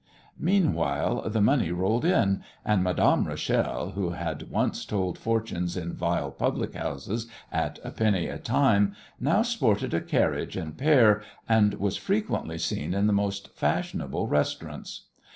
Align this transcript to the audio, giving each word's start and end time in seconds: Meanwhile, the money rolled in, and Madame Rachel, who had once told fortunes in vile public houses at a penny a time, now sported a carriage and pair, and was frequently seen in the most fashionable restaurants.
Meanwhile, 0.39 1.29
the 1.29 1.43
money 1.43 1.71
rolled 1.71 2.05
in, 2.05 2.41
and 2.65 2.83
Madame 2.83 3.27
Rachel, 3.27 3.91
who 3.91 4.09
had 4.13 4.49
once 4.49 4.83
told 4.83 5.19
fortunes 5.19 5.77
in 5.77 5.93
vile 5.93 6.31
public 6.31 6.73
houses 6.73 7.27
at 7.51 7.77
a 7.83 7.91
penny 7.91 8.25
a 8.27 8.39
time, 8.39 8.95
now 9.19 9.43
sported 9.43 9.93
a 9.93 10.01
carriage 10.01 10.55
and 10.57 10.75
pair, 10.75 11.21
and 11.47 11.75
was 11.75 11.97
frequently 11.97 12.57
seen 12.57 12.95
in 12.95 13.05
the 13.05 13.13
most 13.13 13.49
fashionable 13.55 14.25
restaurants. 14.25 15.03